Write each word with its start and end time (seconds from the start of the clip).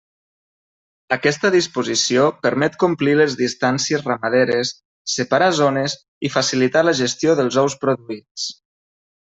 Aquesta 1.17 1.51
disposició 1.55 2.23
permet 2.45 2.77
complir 2.85 3.13
les 3.19 3.35
distàncies 3.43 4.07
ramaderes, 4.09 4.73
separar 5.19 5.53
zones 5.61 5.99
i 6.31 6.35
facilitar 6.39 6.87
la 6.89 6.97
gestió 7.05 7.39
dels 7.43 7.63
ous 7.67 7.81
produïts. 7.85 8.51